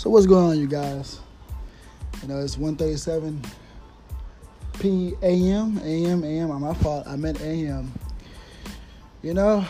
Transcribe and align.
So 0.00 0.08
what's 0.08 0.24
going 0.24 0.52
on, 0.52 0.58
you 0.58 0.66
guys? 0.66 1.20
You 2.22 2.28
know, 2.28 2.38
it's 2.38 2.56
1:37 2.56 3.46
p.m. 4.78 5.14
a.m. 5.20 5.78
a.m. 5.84 6.24
a.m. 6.24 6.50
On 6.50 6.62
my 6.62 6.72
fault, 6.72 7.06
I 7.06 7.16
meant 7.16 7.38
a.m. 7.42 7.92
You 9.20 9.34
know, 9.34 9.62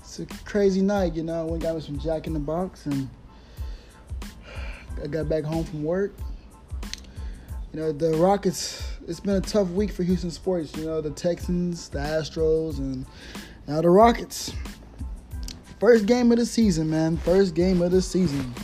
it's 0.00 0.20
a 0.20 0.26
crazy 0.46 0.80
night. 0.80 1.12
You 1.12 1.22
know, 1.22 1.42
I 1.42 1.44
went 1.44 1.62
got 1.62 1.74
me 1.74 1.82
some 1.82 1.98
Jack 1.98 2.26
in 2.26 2.32
the 2.32 2.38
Box, 2.38 2.86
and 2.86 3.10
I 5.02 5.06
got 5.06 5.28
back 5.28 5.44
home 5.44 5.64
from 5.64 5.84
work. 5.84 6.14
You 7.74 7.80
know, 7.80 7.92
the 7.92 8.12
Rockets. 8.12 8.90
It's 9.06 9.20
been 9.20 9.36
a 9.36 9.40
tough 9.42 9.68
week 9.68 9.92
for 9.92 10.02
Houston 10.02 10.30
sports. 10.30 10.74
You 10.78 10.86
know, 10.86 11.02
the 11.02 11.10
Texans, 11.10 11.90
the 11.90 11.98
Astros, 11.98 12.78
and 12.78 13.04
now 13.68 13.82
the 13.82 13.90
Rockets. 13.90 14.54
First 15.78 16.06
game 16.06 16.32
of 16.32 16.38
the 16.38 16.46
season, 16.46 16.88
man. 16.88 17.18
First 17.18 17.54
game 17.54 17.82
of 17.82 17.90
the 17.90 18.00
season 18.00 18.54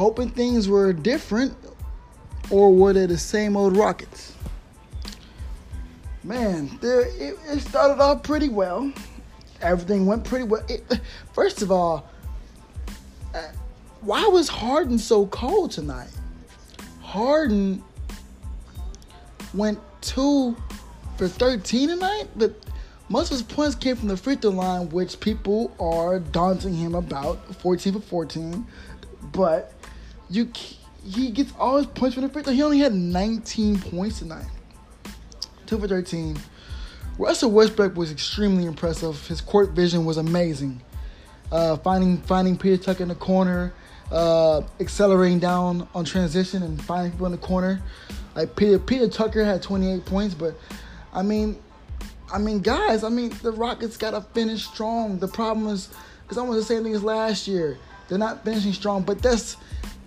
hoping 0.00 0.30
things 0.30 0.66
were 0.66 0.94
different, 0.94 1.54
or 2.48 2.74
were 2.74 2.94
they 2.94 3.04
the 3.04 3.18
same 3.18 3.54
old 3.54 3.76
Rockets? 3.76 4.34
Man, 6.24 6.78
there 6.80 7.02
it, 7.02 7.38
it 7.46 7.60
started 7.60 8.02
off 8.02 8.22
pretty 8.22 8.48
well. 8.48 8.90
Everything 9.60 10.06
went 10.06 10.24
pretty 10.24 10.46
well. 10.46 10.62
It, 10.70 10.82
first 11.34 11.60
of 11.60 11.70
all, 11.70 12.08
uh, 13.34 13.42
why 14.00 14.26
was 14.28 14.48
Harden 14.48 14.98
so 14.98 15.26
cold 15.26 15.72
tonight? 15.72 16.10
Harden 17.02 17.84
went 19.52 19.78
two 20.00 20.56
for 21.18 21.28
13 21.28 21.88
tonight, 21.90 22.26
but 22.36 22.54
most 23.10 23.30
of 23.30 23.32
his 23.32 23.42
points 23.42 23.74
came 23.74 23.96
from 23.96 24.08
the 24.08 24.16
free 24.16 24.36
throw 24.36 24.50
line, 24.50 24.88
which 24.88 25.20
people 25.20 25.76
are 25.78 26.20
daunting 26.20 26.72
him 26.72 26.94
about 26.94 27.54
14 27.56 27.92
for 27.92 28.00
14. 28.00 28.66
But 29.32 29.74
you 30.30 30.50
he 31.04 31.30
gets 31.30 31.52
all 31.58 31.78
his 31.78 31.86
points 31.86 32.14
from 32.14 32.22
the 32.22 32.28
free 32.28 32.42
throw. 32.42 32.52
He 32.52 32.62
only 32.62 32.78
had 32.78 32.94
19 32.94 33.80
points 33.80 34.18
tonight. 34.20 34.46
2 35.66 35.78
for 35.78 35.88
13. 35.88 36.38
Russell 37.18 37.50
Westbrook 37.50 37.96
was 37.96 38.10
extremely 38.10 38.64
impressive. 38.64 39.26
His 39.26 39.40
court 39.40 39.70
vision 39.70 40.04
was 40.04 40.16
amazing. 40.16 40.80
Uh, 41.50 41.76
finding 41.78 42.18
finding 42.18 42.56
P.J. 42.56 42.78
Tucker 42.82 43.02
in 43.02 43.08
the 43.08 43.14
corner, 43.14 43.74
uh, 44.12 44.62
accelerating 44.78 45.40
down 45.40 45.88
on 45.94 46.04
transition 46.04 46.62
and 46.62 46.82
finding 46.82 47.12
people 47.12 47.26
in 47.26 47.32
the 47.32 47.38
corner. 47.38 47.82
Like 48.34 48.54
Peter 48.54 48.78
P.J. 48.78 49.08
Tucker 49.08 49.44
had 49.44 49.62
28 49.62 50.04
points, 50.04 50.34
but 50.34 50.54
I 51.12 51.22
mean, 51.22 51.58
I 52.32 52.38
mean, 52.38 52.60
guys, 52.60 53.02
I 53.02 53.08
mean, 53.08 53.32
the 53.42 53.50
Rockets 53.50 53.96
gotta 53.96 54.20
finish 54.20 54.64
strong. 54.64 55.18
The 55.18 55.28
problem 55.28 55.66
is, 55.68 55.88
it's 56.28 56.38
almost 56.38 56.58
the 56.58 56.74
same 56.74 56.84
thing 56.84 56.94
as 56.94 57.02
last 57.02 57.48
year. 57.48 57.78
They're 58.08 58.18
not 58.18 58.44
finishing 58.44 58.72
strong, 58.72 59.02
but 59.02 59.20
that's 59.20 59.56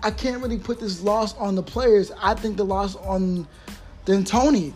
I 0.04 0.12
can't 0.12 0.42
really 0.42 0.60
put 0.60 0.80
this 0.80 1.02
loss 1.02 1.34
on 1.38 1.56
the 1.56 1.64
players. 1.64 2.12
I 2.22 2.34
think 2.34 2.58
the 2.58 2.66
loss 2.66 2.96
on 2.98 3.48
D'Antoni 4.06 4.74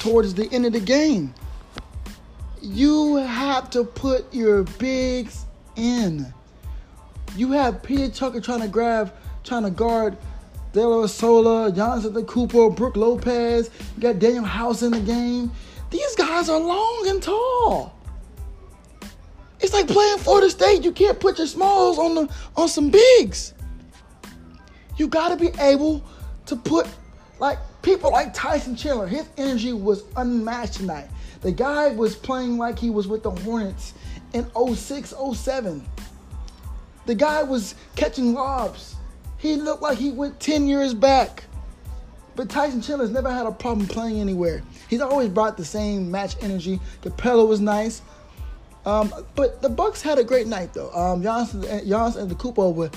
towards 0.00 0.34
the 0.34 0.52
end 0.52 0.66
of 0.66 0.72
the 0.72 0.80
game. 0.80 1.32
You 2.60 3.16
have 3.16 3.70
to 3.70 3.84
put 3.84 4.32
your 4.34 4.64
bigs 4.64 5.46
in. 5.76 6.34
You 7.36 7.52
have 7.52 7.82
P.J. 7.82 8.10
Tucker 8.10 8.40
trying 8.40 8.60
to 8.60 8.68
grab, 8.68 9.14
trying 9.44 9.62
to 9.62 9.70
guard 9.70 10.16
De 10.72 10.86
La 10.86 11.06
Sola, 11.06 11.70
Jonathan 11.70 12.26
Cooper, 12.26 12.70
Brook 12.70 12.96
Lopez. 12.96 13.70
You 13.96 14.02
got 14.02 14.16
Danuel 14.16 14.44
House 14.44 14.82
in 14.82 14.90
the 14.90 15.00
game. 15.00 15.52
These 15.90 16.16
guys 16.16 16.48
are 16.48 16.58
long 16.58 17.04
and 17.06 17.22
tall. 17.22 17.96
It's 19.60 19.72
like 19.72 19.86
playing 19.86 20.18
Florida 20.18 20.50
State. 20.50 20.84
You 20.84 20.92
can't 20.92 21.20
put 21.20 21.38
your 21.38 21.46
smalls 21.46 21.98
on 21.98 22.14
the 22.14 22.34
on 22.56 22.68
some 22.68 22.90
bigs. 22.90 23.54
You 25.00 25.08
got 25.08 25.30
to 25.30 25.36
be 25.36 25.48
able 25.58 26.04
to 26.44 26.56
put 26.56 26.86
like 27.38 27.56
people 27.80 28.12
like 28.12 28.34
Tyson 28.34 28.76
Chandler. 28.76 29.06
His 29.06 29.26
energy 29.38 29.72
was 29.72 30.04
unmatched 30.14 30.74
tonight. 30.74 31.08
The 31.40 31.52
guy 31.52 31.88
was 31.88 32.14
playing 32.14 32.58
like 32.58 32.78
he 32.78 32.90
was 32.90 33.08
with 33.08 33.22
the 33.22 33.30
Hornets 33.30 33.94
in 34.34 34.46
06, 34.54 35.14
07. 35.34 35.82
The 37.06 37.14
guy 37.14 37.42
was 37.42 37.76
catching 37.96 38.34
lobs. 38.34 38.96
He 39.38 39.56
looked 39.56 39.80
like 39.80 39.96
he 39.96 40.10
went 40.10 40.38
10 40.38 40.66
years 40.66 40.92
back. 40.92 41.44
But 42.36 42.50
Tyson 42.50 42.82
Chandler's 42.82 43.10
never 43.10 43.32
had 43.32 43.46
a 43.46 43.52
problem 43.52 43.86
playing 43.86 44.20
anywhere. 44.20 44.62
He's 44.90 45.00
always 45.00 45.30
brought 45.30 45.56
the 45.56 45.64
same 45.64 46.10
match 46.10 46.36
energy. 46.42 46.78
Capela 47.00 47.48
was 47.48 47.62
nice. 47.62 48.02
Um, 48.84 49.14
but 49.34 49.62
the 49.62 49.70
Bucks 49.70 50.02
had 50.02 50.18
a 50.18 50.24
great 50.24 50.46
night 50.46 50.74
though. 50.74 50.90
Um, 50.92 51.22
Giannis, 51.22 51.54
Giannis 51.86 52.18
Antetokounmpo 52.18 52.74
were 52.74 52.90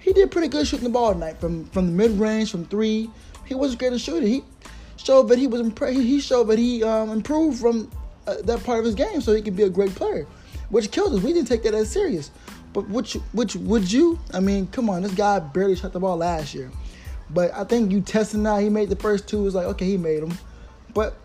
he 0.00 0.12
did 0.12 0.30
pretty 0.30 0.48
good 0.48 0.66
shooting 0.66 0.84
the 0.84 0.90
ball 0.90 1.12
tonight 1.12 1.40
from 1.40 1.66
from 1.66 1.86
the 1.86 1.92
mid 1.92 2.12
range, 2.18 2.50
from 2.50 2.64
three. 2.66 3.10
He 3.46 3.54
was 3.54 3.74
a 3.74 3.76
great 3.76 4.00
shooter. 4.00 4.26
He 4.26 4.44
showed 4.96 5.24
that 5.28 5.38
he 5.38 5.46
was 5.46 5.60
impre- 5.62 5.92
He 5.92 6.20
showed 6.20 6.44
that 6.44 6.58
he 6.58 6.82
um, 6.82 7.10
improved 7.10 7.60
from 7.60 7.90
uh, 8.26 8.36
that 8.44 8.62
part 8.64 8.78
of 8.78 8.84
his 8.84 8.94
game, 8.94 9.20
so 9.20 9.34
he 9.34 9.42
could 9.42 9.56
be 9.56 9.64
a 9.64 9.70
great 9.70 9.94
player, 9.94 10.26
which 10.70 10.90
killed 10.90 11.12
us. 11.14 11.22
We 11.22 11.32
didn't 11.32 11.48
take 11.48 11.62
that 11.64 11.74
as 11.74 11.90
serious. 11.90 12.30
But 12.72 12.88
which 12.88 13.14
which 13.32 13.56
would 13.56 13.90
you? 13.90 14.18
I 14.32 14.40
mean, 14.40 14.68
come 14.68 14.88
on, 14.88 15.02
this 15.02 15.12
guy 15.12 15.38
barely 15.40 15.76
shot 15.76 15.92
the 15.92 16.00
ball 16.00 16.16
last 16.16 16.54
year. 16.54 16.70
But 17.30 17.52
I 17.54 17.64
think 17.64 17.92
you 17.92 18.00
testing 18.00 18.42
now. 18.42 18.58
He 18.58 18.68
made 18.68 18.88
the 18.88 18.96
first 18.96 19.28
two. 19.28 19.46
It's 19.46 19.54
like 19.54 19.66
okay, 19.66 19.86
he 19.86 19.96
made 19.96 20.22
them. 20.22 20.36
But 20.94 21.16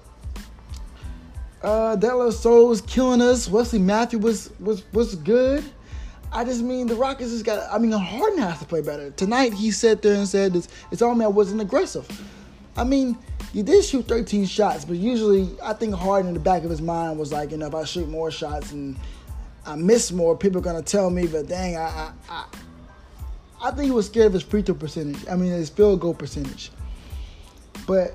uh, 1.62 1.96
De 1.96 2.31
Soul 2.31 2.68
was 2.68 2.81
killing 2.81 3.22
us. 3.22 3.47
Wesley 3.47 3.80
Matthew 3.80 4.19
was 4.19 4.52
was 4.59 4.84
was 4.91 5.16
good. 5.16 5.64
I 6.35 6.44
just 6.44 6.62
mean 6.62 6.88
the 6.88 6.96
Rockets 6.96 7.31
just 7.31 7.46
got. 7.46 7.66
I 7.72 7.78
mean, 7.78 7.91
Harden 7.91 8.40
has 8.40 8.59
to 8.59 8.66
play 8.66 8.81
better. 8.81 9.09
Tonight 9.12 9.53
he 9.53 9.72
sat 9.72 10.01
there 10.01 10.16
and 10.16 10.28
said 10.28 10.53
it's, 10.53 10.68
it's 10.91 11.01
all 11.01 11.16
me. 11.16 11.23
I 11.23 11.29
wasn't 11.29 11.62
aggressive. 11.62 12.06
I 12.75 12.84
mean, 12.84 13.18
you 13.53 13.63
did 13.63 13.85
shoot 13.85 14.06
13 14.06 14.46
shots, 14.46 14.84
but 14.84 14.97
usually 14.97 15.50
I 15.63 15.72
think 15.72 15.96
Harden 15.96 16.28
in 16.28 16.34
the 16.34 16.41
back 16.41 16.66
of 16.66 16.69
his 16.69 16.81
mind 16.81 17.18
was 17.18 17.31
like, 17.31 17.51
you 17.51 17.57
know, 17.57 17.68
if 17.68 17.73
I 17.73 17.85
shoot 17.85 18.09
more 18.09 18.31
shots 18.31 18.73
and 18.73 18.97
I 19.66 19.78
miss 19.78 20.12
more, 20.12 20.38
people 20.38 20.59
are 20.59 20.63
gonna 20.63 20.81
tell 20.81 21.09
me. 21.09 21.25
But 21.25 21.47
dang, 21.47 21.78
I 21.78 21.84
I, 21.84 22.12
I, 22.29 22.46
I 23.63 23.72
think 23.72 23.85
he 23.85 23.91
was 23.91 24.07
scared 24.07 24.28
of 24.28 24.34
his 24.34 24.44
free 24.44 24.62
throw 24.62 24.75
percentage. 24.75 25.25
I 25.29 25.38
mean, 25.38 25.52
his 25.52 25.69
field 25.69 26.02
goal 26.02 26.13
percentage. 26.13 26.69
But 27.88 28.13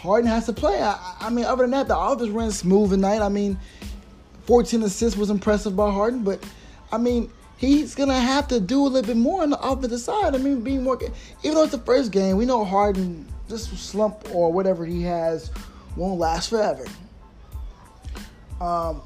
Harden 0.00 0.26
has 0.26 0.46
to 0.46 0.54
play. 0.54 0.80
I, 0.80 1.16
I 1.20 1.28
mean, 1.28 1.44
other 1.44 1.64
than 1.64 1.72
that, 1.72 1.86
the 1.86 1.98
offense 1.98 2.30
ran 2.30 2.50
smooth 2.50 2.92
tonight. 2.92 3.20
I 3.20 3.28
mean, 3.28 3.58
14 4.46 4.82
assists 4.84 5.18
was 5.18 5.28
impressive 5.28 5.76
by 5.76 5.90
Harden, 5.90 6.24
but 6.24 6.42
I 6.92 6.98
mean, 6.98 7.30
he's 7.56 7.94
gonna 7.94 8.18
have 8.18 8.48
to 8.48 8.60
do 8.60 8.82
a 8.82 8.88
little 8.88 9.06
bit 9.06 9.16
more 9.16 9.42
on 9.42 9.50
the 9.50 9.60
offensive 9.60 10.00
side. 10.00 10.34
I 10.34 10.38
mean, 10.38 10.60
being 10.60 10.82
more 10.82 10.98
even 11.42 11.54
though 11.54 11.62
it's 11.62 11.72
the 11.72 11.78
first 11.78 12.12
game, 12.12 12.36
we 12.36 12.46
know 12.46 12.64
Harden 12.64 13.26
this 13.48 13.66
slump 13.68 14.34
or 14.34 14.52
whatever 14.52 14.86
he 14.86 15.02
has 15.02 15.50
won't 15.96 16.18
last 16.18 16.50
forever. 16.50 16.84
Um, 18.60 19.02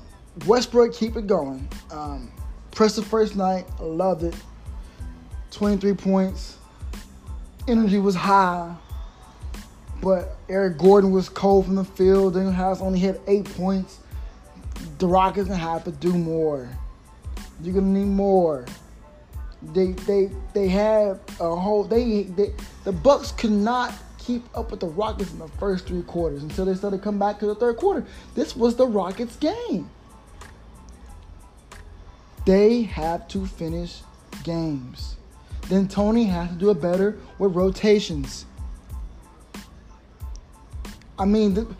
Westbrook, 0.46 0.94
keep 0.94 1.16
it 1.16 1.26
going. 1.26 1.68
Um, 1.90 2.30
press 2.70 2.96
the 2.96 3.02
first 3.02 3.36
night, 3.36 3.66
loved 3.80 4.24
it. 4.24 4.34
23 5.50 5.94
points. 5.94 6.58
Energy 7.66 7.98
was 7.98 8.14
high. 8.14 8.74
But 10.02 10.36
Eric 10.48 10.76
Gordon 10.76 11.12
was 11.12 11.28
cold 11.28 11.64
from 11.64 11.76
the 11.76 11.84
field. 11.84 12.34
Danuel 12.34 12.52
House 12.52 12.80
only 12.82 12.98
had 12.98 13.20
eight 13.26 13.44
points. 13.56 14.00
The 14.98 15.06
Rockets 15.06 15.48
gonna 15.48 15.58
have 15.58 15.84
to 15.84 15.92
do 15.92 16.12
more. 16.12 16.68
You're 17.62 17.74
gonna 17.74 17.86
need 17.86 18.06
more. 18.06 18.66
They 19.72 19.92
they 19.92 20.30
they 20.52 20.68
have 20.68 21.20
a 21.40 21.54
whole 21.56 21.84
they, 21.84 22.24
they 22.24 22.52
the 22.84 22.92
Bucks 22.92 23.32
could 23.32 23.50
not 23.50 23.94
keep 24.18 24.44
up 24.56 24.70
with 24.70 24.80
the 24.80 24.86
Rockets 24.86 25.32
in 25.32 25.38
the 25.38 25.48
first 25.48 25.86
three 25.86 26.02
quarters 26.02 26.42
until 26.42 26.64
they 26.64 26.74
started 26.74 26.98
to 26.98 27.02
come 27.02 27.18
back 27.18 27.38
to 27.40 27.46
the 27.46 27.54
third 27.54 27.76
quarter. 27.76 28.04
This 28.34 28.56
was 28.56 28.76
the 28.76 28.86
Rockets 28.86 29.36
game. 29.36 29.90
They 32.46 32.82
have 32.82 33.26
to 33.28 33.46
finish 33.46 34.00
games. 34.42 35.16
D'Antoni 35.62 36.28
has 36.28 36.50
to 36.50 36.54
do 36.56 36.70
it 36.70 36.80
better 36.80 37.18
with 37.38 37.54
rotations. 37.54 38.44
I 41.18 41.24
mean, 41.24 41.54
the, 41.54 41.74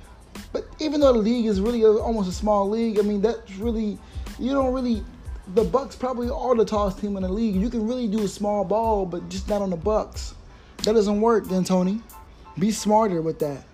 but 0.53 0.67
even 0.81 1.01
though 1.01 1.13
the 1.13 1.19
league 1.19 1.47
is 1.47 1.61
really 1.61 1.83
a, 1.83 1.91
almost 1.91 2.29
a 2.29 2.33
small 2.33 2.69
league, 2.69 2.99
I 2.99 3.03
mean 3.03 3.21
that's 3.21 3.53
really 3.57 3.99
you 4.39 4.53
don't 4.53 4.73
really 4.73 5.05
the 5.49 5.65
Bucks 5.65 5.95
probably 5.95 6.31
are 6.31 6.55
the 6.55 6.65
tallest 6.65 6.99
team 6.99 7.17
in 7.17 7.23
the 7.23 7.29
league. 7.29 7.55
You 7.55 7.69
can 7.69 7.87
really 7.87 8.09
do 8.09 8.25
a 8.25 8.29
small 8.29 8.65
ball, 8.65 9.05
but 9.05 9.29
just 9.29 9.49
not 9.49 9.61
on 9.61 9.71
the 9.71 9.77
Bucks. 9.77 10.35
That 10.79 10.95
doesn't 10.95 11.21
work, 11.21 11.47
D'Antoni. 11.47 12.01
Be 12.59 12.71
smarter 12.71 13.21
with 13.21 13.39
that. 13.41 13.65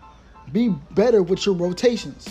Be 0.53 0.69
better 0.69 1.23
with 1.23 1.47
your 1.47 1.55
rotations. 1.55 2.29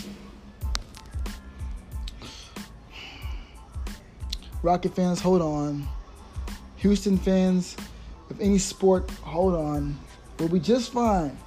Rocket 4.62 4.94
fans, 4.94 5.22
hold 5.22 5.42
on. 5.42 5.88
Houston 6.78 7.18
fans 7.18 7.78
of 8.30 8.42
any 8.42 8.58
sport, 8.58 9.10
hold 9.22 9.56
on. 9.56 9.98
We'll 10.38 10.50
be 10.50 10.60
just 10.60 10.92
fine. 10.92 11.38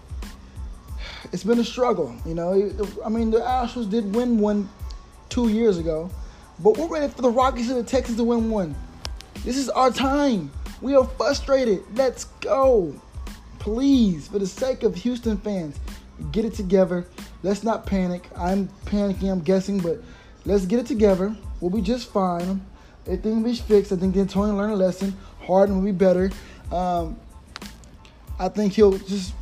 It's 1.33 1.45
been 1.45 1.59
a 1.59 1.65
struggle, 1.65 2.15
you 2.27 2.35
know. 2.35 2.71
I 3.05 3.09
mean, 3.09 3.31
the 3.31 3.41
Astros 3.41 3.91
did 3.91 4.15
win 4.15 4.38
one 4.38 4.69
two 5.29 5.49
years 5.49 5.79
ago. 5.79 6.11
But 6.58 6.76
we're 6.76 6.88
ready 6.88 7.08
for 7.08 7.22
the 7.22 7.31
Rockies 7.31 7.70
and 7.70 7.78
the 7.78 7.88
Texans 7.88 8.19
to 8.19 8.25
win 8.25 8.50
one. 8.50 8.75
This 9.44 9.56
is 9.56 9.69
our 9.70 9.90
time. 9.90 10.50
We 10.81 10.94
are 10.94 11.04
frustrated. 11.04 11.82
Let's 11.96 12.25
go. 12.40 12.94
Please, 13.58 14.28
for 14.28 14.38
the 14.38 14.46
sake 14.46 14.82
of 14.82 14.94
Houston 14.96 15.37
fans, 15.38 15.78
get 16.31 16.44
it 16.44 16.54
together. 16.54 17.06
Let's 17.43 17.62
not 17.62 17.87
panic. 17.87 18.28
I'm 18.37 18.69
panicking, 18.87 19.31
I'm 19.31 19.40
guessing, 19.40 19.78
but 19.78 20.02
let's 20.44 20.66
get 20.66 20.81
it 20.81 20.87
together. 20.87 21.34
We'll 21.60 21.70
be 21.70 21.81
just 21.81 22.10
fine. 22.12 22.64
Everything 23.06 23.43
will 23.43 23.50
be 23.50 23.56
fixed. 23.56 23.93
I 23.93 23.96
think 23.96 24.16
Antonio 24.16 24.54
learned 24.54 24.72
a 24.72 24.76
lesson. 24.76 25.16
Harden 25.40 25.76
will 25.76 25.84
be 25.84 25.93
better. 25.93 26.31
Um, 26.70 27.19
I 28.38 28.49
think 28.49 28.75
he'll 28.75 28.99
just, 28.99 29.34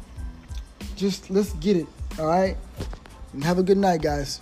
just 0.96 1.30
let's 1.30 1.52
get 1.54 1.76
it. 1.76 1.86
All 2.18 2.26
right. 2.26 2.56
And 3.32 3.44
have 3.44 3.58
a 3.58 3.62
good 3.62 3.78
night, 3.78 4.02
guys. 4.02 4.40